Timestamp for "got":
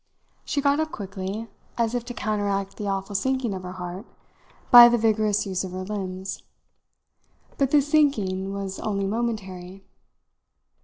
0.61-0.79